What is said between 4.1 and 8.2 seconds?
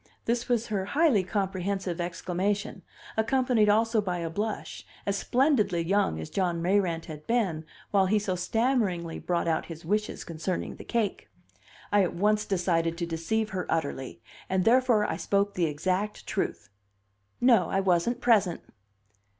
a blush as splendidly young as John Mayrant had been while he